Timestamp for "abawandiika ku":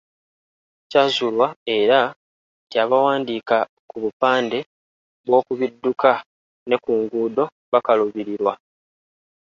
2.83-3.95